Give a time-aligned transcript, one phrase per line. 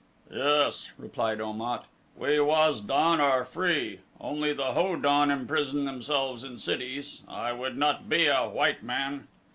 [0.33, 1.83] "Yes," replied Om at,
[2.17, 7.21] "We Waz don are free only the Hodon imprison themselves in cities.
[7.27, 9.27] I would not be a white man!"